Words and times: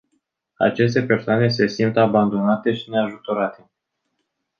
Aceste 0.59 1.01
persoane 1.01 1.49
se 1.49 1.67
simt 1.67 1.97
abandonate 1.97 2.73
și 2.73 2.89
neajutorate. 2.89 3.69